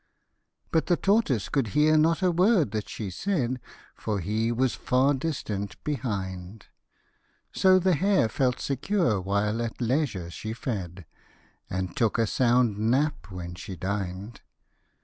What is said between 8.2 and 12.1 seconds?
felt secure whilst at leisure she fed, And